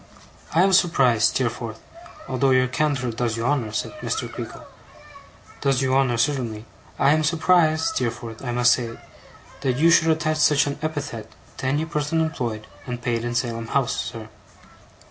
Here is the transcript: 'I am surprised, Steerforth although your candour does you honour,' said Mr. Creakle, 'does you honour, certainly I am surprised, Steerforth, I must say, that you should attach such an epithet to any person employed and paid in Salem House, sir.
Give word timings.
'I 0.53 0.63
am 0.63 0.73
surprised, 0.73 1.35
Steerforth 1.35 1.79
although 2.27 2.49
your 2.49 2.67
candour 2.67 3.11
does 3.11 3.37
you 3.37 3.45
honour,' 3.45 3.71
said 3.71 3.93
Mr. 4.01 4.27
Creakle, 4.27 4.65
'does 5.61 5.83
you 5.83 5.93
honour, 5.95 6.17
certainly 6.17 6.65
I 6.97 7.11
am 7.11 7.23
surprised, 7.23 7.93
Steerforth, 7.93 8.43
I 8.43 8.51
must 8.51 8.73
say, 8.73 8.97
that 9.61 9.77
you 9.77 9.91
should 9.91 10.07
attach 10.09 10.37
such 10.37 10.65
an 10.65 10.79
epithet 10.81 11.31
to 11.57 11.67
any 11.67 11.85
person 11.85 12.19
employed 12.19 12.65
and 12.87 12.99
paid 12.99 13.23
in 13.23 13.35
Salem 13.35 13.67
House, 13.67 13.95
sir. 13.95 14.29